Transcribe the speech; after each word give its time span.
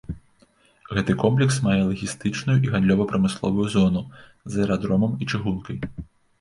Гэты 0.95 1.11
комплекс 1.23 1.59
мае 1.67 1.75
лагістычную 1.89 2.57
і 2.69 2.73
гандлёва-прамысловую 2.77 3.69
зону 3.77 4.01
з 4.19 4.53
аэрадромам 4.67 5.11
і 5.23 5.33
чыгункай. 5.33 5.77